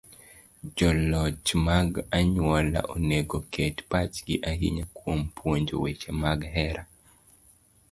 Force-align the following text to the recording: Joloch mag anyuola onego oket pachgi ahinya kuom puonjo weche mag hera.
Joloch 0.77 1.49
mag 1.67 1.89
anyuola 2.17 2.79
onego 2.93 3.35
oket 3.43 3.75
pachgi 3.89 4.35
ahinya 4.49 4.83
kuom 4.97 5.19
puonjo 5.35 5.75
weche 5.83 6.11
mag 6.21 6.39
hera. 6.53 6.83